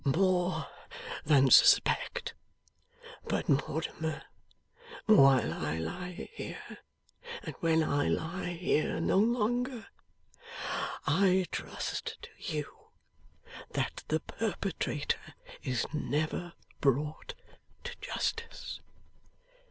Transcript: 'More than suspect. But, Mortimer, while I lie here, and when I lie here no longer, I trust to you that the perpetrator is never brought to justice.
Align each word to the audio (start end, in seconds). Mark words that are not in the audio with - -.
'More 0.03 0.65
than 1.25 1.51
suspect. 1.51 2.33
But, 3.25 3.47
Mortimer, 3.47 4.23
while 5.05 5.53
I 5.53 5.77
lie 5.77 6.27
here, 6.33 6.79
and 7.43 7.53
when 7.59 7.83
I 7.83 8.07
lie 8.07 8.47
here 8.53 8.99
no 8.99 9.19
longer, 9.19 9.89
I 11.05 11.45
trust 11.51 12.17
to 12.23 12.29
you 12.39 12.87
that 13.73 14.03
the 14.07 14.21
perpetrator 14.21 15.35
is 15.61 15.85
never 15.93 16.53
brought 16.79 17.35
to 17.83 17.95
justice. 18.01 18.79